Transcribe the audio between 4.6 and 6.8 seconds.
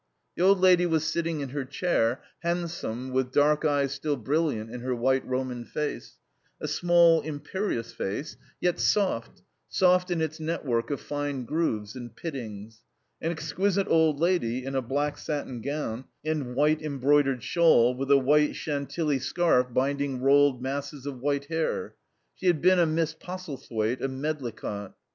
in her white Roman face, a